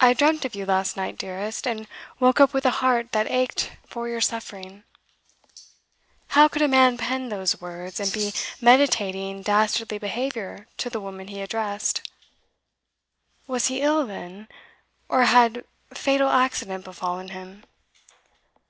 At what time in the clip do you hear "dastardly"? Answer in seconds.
9.42-9.98